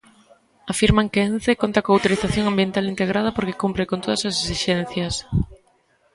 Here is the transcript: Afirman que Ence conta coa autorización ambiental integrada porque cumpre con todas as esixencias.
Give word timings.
Afirman 0.73 1.11
que 1.11 1.21
Ence 1.27 1.59
conta 1.61 1.83
coa 1.83 1.95
autorización 1.97 2.45
ambiental 2.47 2.85
integrada 2.93 3.35
porque 3.35 3.59
cumpre 3.63 3.87
con 3.89 3.99
todas 4.03 4.21
as 4.29 4.35
esixencias. 4.43 5.13